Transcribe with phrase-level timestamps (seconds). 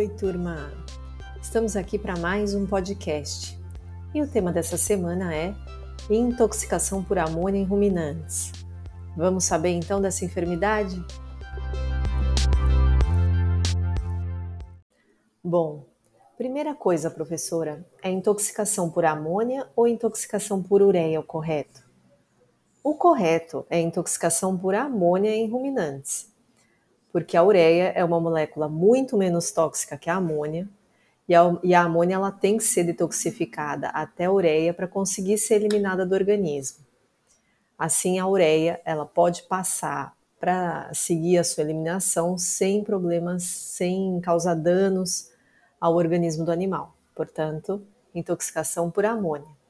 [0.00, 0.72] Oi, turma!
[1.42, 3.54] Estamos aqui para mais um podcast
[4.14, 5.54] e o tema dessa semana é
[6.08, 8.50] intoxicação por amônia em ruminantes.
[9.14, 11.04] Vamos saber então dessa enfermidade?
[15.44, 15.84] Bom,
[16.38, 21.82] primeira coisa, professora, é intoxicação por amônia ou intoxicação por ureia o correto?
[22.82, 26.29] O correto é intoxicação por amônia em ruminantes
[27.12, 30.68] porque a ureia é uma molécula muito menos tóxica que a amônia,
[31.28, 35.38] e a, e a amônia ela tem que ser detoxificada até a ureia para conseguir
[35.38, 36.84] ser eliminada do organismo.
[37.78, 44.54] Assim, a ureia ela pode passar para seguir a sua eliminação sem problemas, sem causar
[44.54, 45.30] danos
[45.80, 46.96] ao organismo do animal.
[47.14, 49.60] Portanto, intoxicação por amônia.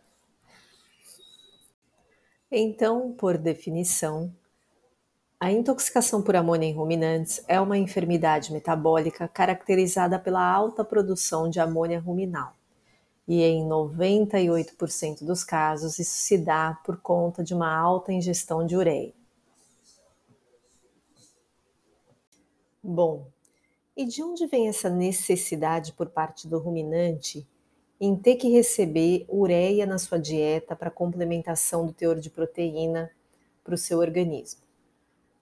[2.51, 4.33] Então, por definição,
[5.43, 11.59] a intoxicação por amônia em ruminantes é uma enfermidade metabólica caracterizada pela alta produção de
[11.59, 12.55] amônia ruminal.
[13.27, 18.77] E em 98% dos casos, isso se dá por conta de uma alta ingestão de
[18.77, 19.15] ureia.
[22.83, 23.27] Bom,
[23.97, 27.49] e de onde vem essa necessidade por parte do ruminante
[27.99, 33.11] em ter que receber ureia na sua dieta para complementação do teor de proteína
[33.65, 34.70] para o seu organismo?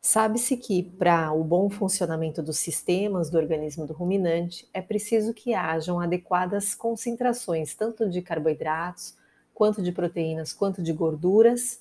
[0.00, 5.54] Sabe-se que, para o bom funcionamento dos sistemas do organismo do ruminante, é preciso que
[5.54, 9.16] hajam adequadas concentrações tanto de carboidratos,
[9.52, 11.80] quanto de proteínas, quanto de gorduras,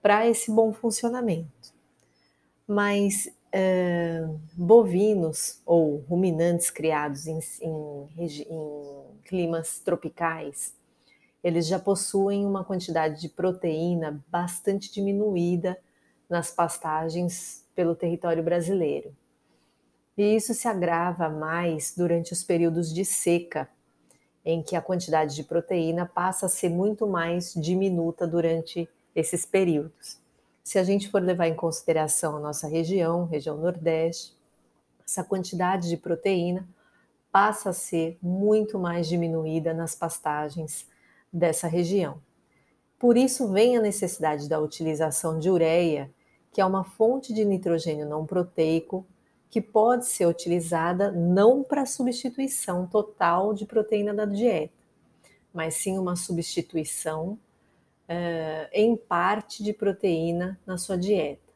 [0.00, 1.74] para esse bom funcionamento.
[2.68, 10.72] Mas uh, bovinos ou ruminantes criados em, em, em climas tropicais,
[11.42, 15.76] eles já possuem uma quantidade de proteína bastante diminuída
[16.28, 19.14] nas pastagens pelo território brasileiro.
[20.16, 23.68] E isso se agrava mais durante os períodos de seca,
[24.44, 30.18] em que a quantidade de proteína passa a ser muito mais diminuta durante esses períodos.
[30.64, 34.36] Se a gente for levar em consideração a nossa região, região Nordeste,
[35.06, 36.66] essa quantidade de proteína
[37.30, 40.86] passa a ser muito mais diminuída nas pastagens
[41.32, 42.18] dessa região.
[42.98, 46.10] Por isso vem a necessidade da utilização de ureia
[46.56, 49.06] que é uma fonte de nitrogênio não proteico
[49.50, 54.72] que pode ser utilizada não para substituição total de proteína da dieta,
[55.52, 57.38] mas sim uma substituição
[58.08, 61.52] uh, em parte de proteína na sua dieta.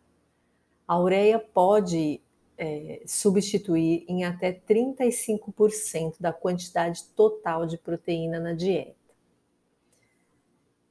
[0.87, 2.21] A ureia pode
[2.59, 9.00] é, substituir em até 35% da quantidade total de proteína na dieta.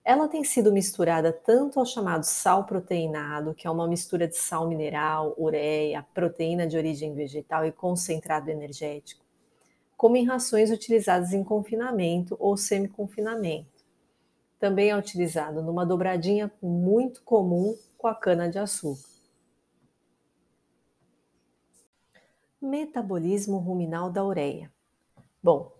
[0.03, 4.67] Ela tem sido misturada tanto ao chamado sal proteinado, que é uma mistura de sal
[4.67, 9.23] mineral, ureia, proteína de origem vegetal e concentrado energético,
[9.95, 13.85] como em rações utilizadas em confinamento ou semi-confinamento.
[14.59, 19.07] Também é utilizado numa dobradinha muito comum com a cana-de-açúcar.
[22.61, 24.71] Metabolismo ruminal da ureia.
[25.41, 25.71] Bom,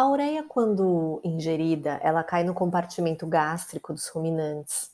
[0.00, 4.90] a ureia, quando ingerida, ela cai no compartimento gástrico dos ruminantes.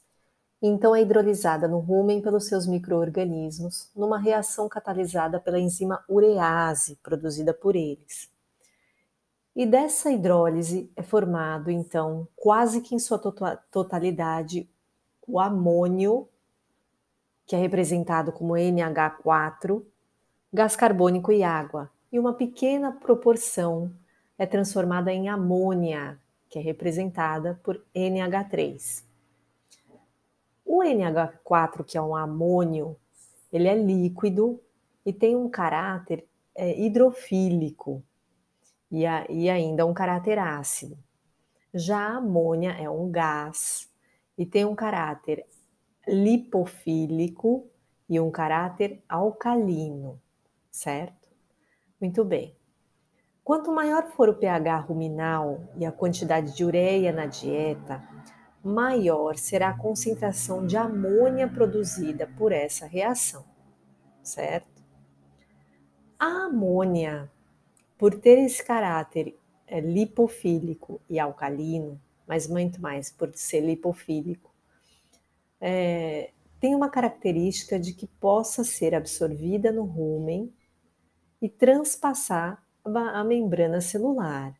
[0.60, 7.54] Então é hidrolisada no rumen pelos seus microorganismos, numa reação catalisada pela enzima urease produzida
[7.54, 8.28] por eles.
[9.54, 13.20] E dessa hidrólise é formado, então, quase que em sua
[13.70, 14.68] totalidade,
[15.24, 16.28] o amônio,
[17.46, 19.84] que é representado como NH4,
[20.52, 23.92] gás carbônico e água, e uma pequena proporção
[24.38, 29.04] é transformada em amônia, que é representada por NH3.
[30.64, 32.96] O NH4, que é um amônio,
[33.52, 34.60] ele é líquido
[35.04, 38.02] e tem um caráter é, hidrofílico
[38.90, 40.98] e, a, e ainda um caráter ácido.
[41.72, 43.90] Já a amônia é um gás
[44.36, 45.46] e tem um caráter
[46.06, 47.68] lipofílico
[48.08, 50.20] e um caráter alcalino,
[50.70, 51.28] certo?
[52.00, 52.56] Muito bem.
[53.46, 58.02] Quanto maior for o pH ruminal e a quantidade de ureia na dieta,
[58.60, 63.44] maior será a concentração de amônia produzida por essa reação,
[64.20, 64.82] certo?
[66.18, 67.30] A amônia,
[67.96, 74.52] por ter esse caráter é, lipofílico e alcalino, mas muito mais por ser lipofílico,
[75.60, 80.52] é, tem uma característica de que possa ser absorvida no rumen
[81.40, 84.54] e transpassar a membrana celular.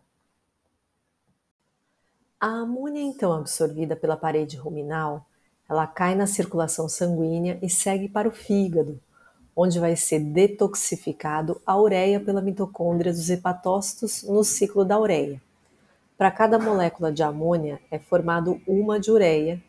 [2.41, 5.25] A amônia, então absorvida pela parede ruminal,
[5.69, 9.01] ela cai na circulação sanguínea e segue para o fígado,
[9.55, 15.41] onde vai ser detoxificado a ureia pela mitocôndria dos hepatócitos no ciclo da ureia.
[16.19, 19.63] Para cada molécula de amônia é formado uma de ureia,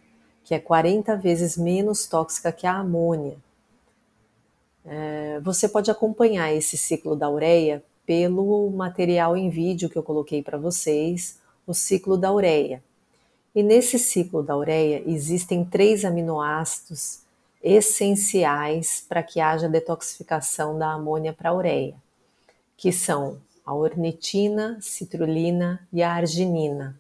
[0.44, 3.38] que é 40 vezes menos tóxica que a amônia.
[4.86, 10.42] É, você pode acompanhar esse ciclo da ureia pelo material em vídeo que eu coloquei
[10.42, 11.38] para vocês,
[11.68, 12.82] o ciclo da ureia.
[13.54, 17.20] E nesse ciclo da ureia existem três aminoácidos
[17.62, 21.96] essenciais para que haja detoxificação da amônia para a ureia,
[22.78, 26.98] que são a ornitina, citrulina e a arginina.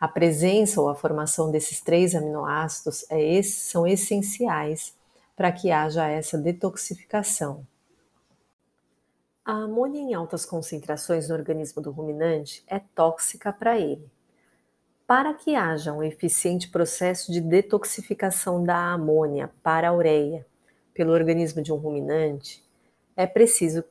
[0.00, 4.94] A presença ou a formação desses três aminoácidos é, são essenciais
[5.36, 7.66] para que haja essa detoxificação.
[9.46, 14.10] A amônia em altas concentrações no organismo do ruminante é tóxica para ele.
[15.06, 20.46] Para que haja um eficiente processo de detoxificação da amônia para a ureia
[20.94, 22.64] pelo organismo de um ruminante,
[23.14, 23.84] é preciso,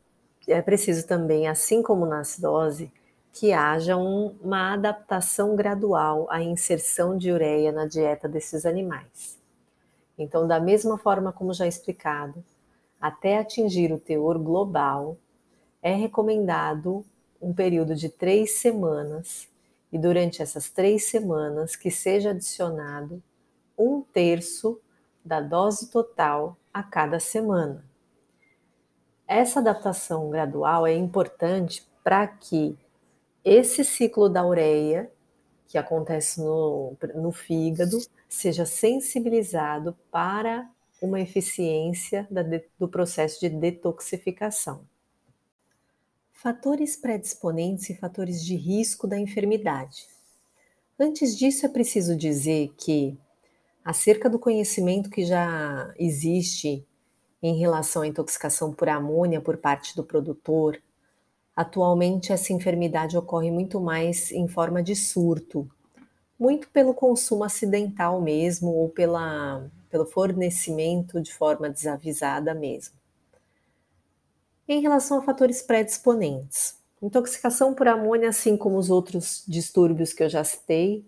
[0.48, 2.92] é preciso também, assim como na acidose,
[3.32, 9.40] que haja um, uma adaptação gradual à inserção de ureia na dieta desses animais.
[10.18, 12.44] Então, da mesma forma como já explicado,
[13.00, 15.16] até atingir o teor global,
[15.84, 17.06] é recomendado
[17.42, 19.50] um período de três semanas
[19.92, 23.22] e durante essas três semanas que seja adicionado
[23.78, 24.80] um terço
[25.24, 27.86] da dose total a cada semana.
[29.28, 32.78] Essa adaptação gradual é importante para que
[33.44, 35.12] esse ciclo da ureia,
[35.68, 37.98] que acontece no, no fígado,
[38.30, 40.70] seja sensibilizado para
[41.02, 42.42] uma eficiência da,
[42.80, 44.86] do processo de detoxificação.
[46.44, 50.10] Fatores predisponentes e fatores de risco da enfermidade.
[51.00, 53.18] Antes disso, é preciso dizer que,
[53.82, 56.86] acerca do conhecimento que já existe
[57.42, 60.78] em relação à intoxicação por amônia por parte do produtor,
[61.56, 65.66] atualmente essa enfermidade ocorre muito mais em forma de surto,
[66.38, 73.03] muito pelo consumo acidental mesmo ou pela, pelo fornecimento de forma desavisada mesmo.
[74.68, 80.30] Em relação a fatores predisponentes, intoxicação por amônia, assim como os outros distúrbios que eu
[80.30, 81.04] já citei,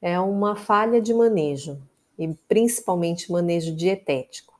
[0.00, 1.82] é uma falha de manejo,
[2.16, 4.54] e principalmente manejo dietético.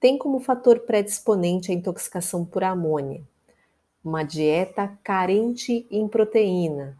[0.00, 3.22] Tem como fator predisponente a intoxicação por amônia,
[4.04, 6.98] uma dieta carente em proteína.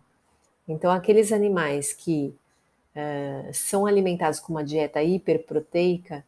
[0.68, 2.32] Então, aqueles animais que
[2.94, 6.24] uh, são alimentados com uma dieta hiperproteica,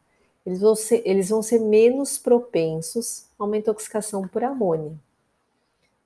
[0.46, 4.92] eles vão ser, eles vão ser menos propensos a uma intoxicação por amônia.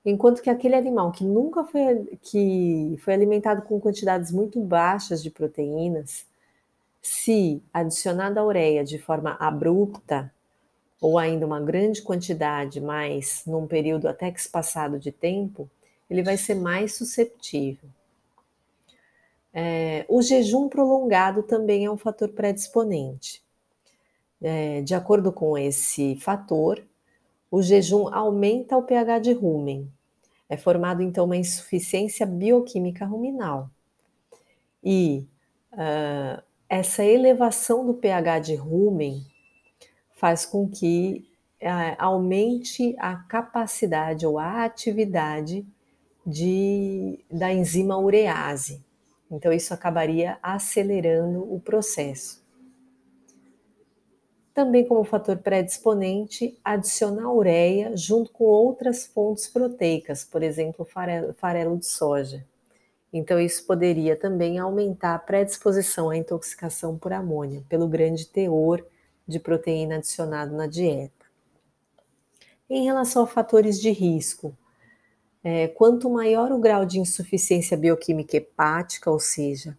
[0.03, 5.29] Enquanto que aquele animal que nunca foi, que foi alimentado com quantidades muito baixas de
[5.29, 6.25] proteínas,
[6.99, 10.33] se adicionada a ureia de forma abrupta,
[10.99, 15.69] ou ainda uma grande quantidade, mas num período até que espaçado de tempo,
[16.09, 17.89] ele vai ser mais susceptível.
[19.53, 23.43] É, o jejum prolongado também é um fator predisponente.
[24.41, 26.83] É, de acordo com esse fator,
[27.49, 29.91] o jejum aumenta o pH de rumen.
[30.49, 33.69] É formado então uma insuficiência bioquímica ruminal.
[34.83, 35.27] E
[35.73, 39.25] uh, essa elevação do pH de rumen
[40.13, 41.29] faz com que
[41.61, 45.65] uh, aumente a capacidade ou a atividade
[46.25, 48.83] de, da enzima urease.
[49.29, 52.40] Então, isso acabaria acelerando o processo.
[54.53, 60.85] Também como fator predisponente, adicionar ureia junto com outras fontes proteicas, por exemplo,
[61.35, 62.45] farelo de soja.
[63.13, 68.85] Então, isso poderia também aumentar a predisposição à intoxicação por amônia, pelo grande teor
[69.27, 71.25] de proteína adicionado na dieta.
[72.69, 74.55] Em relação a fatores de risco,
[75.43, 79.77] é, quanto maior o grau de insuficiência bioquímica hepática, ou seja,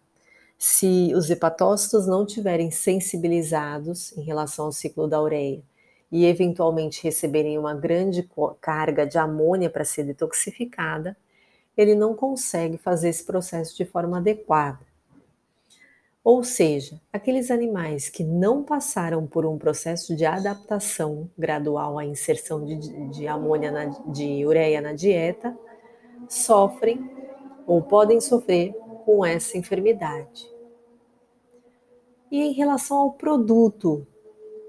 [0.65, 5.61] se os hepatócitos não tiverem sensibilizados em relação ao ciclo da ureia
[6.09, 8.25] e eventualmente receberem uma grande
[8.61, 11.17] carga de amônia para ser detoxificada,
[11.75, 14.79] ele não consegue fazer esse processo de forma adequada.
[16.23, 22.63] Ou seja, aqueles animais que não passaram por um processo de adaptação gradual à inserção
[22.63, 22.77] de,
[23.09, 25.53] de amônia, na, de ureia na dieta,
[26.29, 27.11] sofrem
[27.67, 28.73] ou podem sofrer
[29.05, 30.52] com essa enfermidade.
[32.33, 34.07] E em relação ao produto,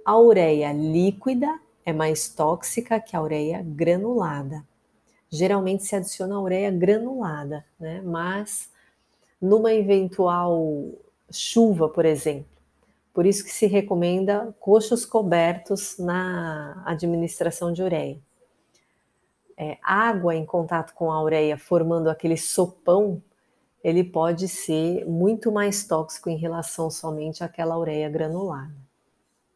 [0.04, 4.62] a ureia líquida é mais tóxica que a ureia granulada.
[5.30, 8.02] Geralmente se adiciona a ureia granulada, né?
[8.02, 8.70] mas
[9.40, 10.90] numa eventual
[11.32, 12.44] chuva, por exemplo,
[13.14, 18.20] Por isso que se recomenda coxos cobertos na administração de ureia.
[19.56, 23.22] É, água em contato com a ureia formando aquele sopão,
[23.84, 28.72] ele pode ser muito mais tóxico em relação somente àquela ureia granular.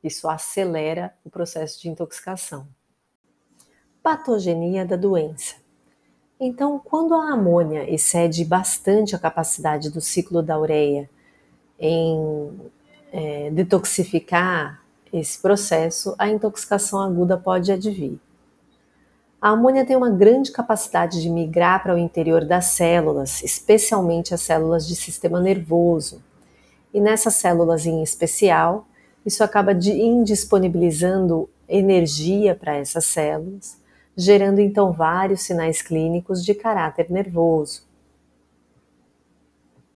[0.05, 2.69] Isso acelera o processo de intoxicação.
[4.03, 5.57] Patogenia da doença.
[6.39, 11.09] Então, quando a amônia excede bastante a capacidade do ciclo da ureia
[11.79, 12.71] em
[13.11, 18.21] é, detoxificar esse processo, a intoxicação aguda pode advir.
[19.41, 24.41] A amônia tem uma grande capacidade de migrar para o interior das células, especialmente as
[24.41, 26.21] células de sistema nervoso.
[26.93, 28.89] E nessas células em especial,
[29.25, 33.79] isso acaba indisponibilizando energia para essas células,
[34.17, 37.88] gerando então vários sinais clínicos de caráter nervoso.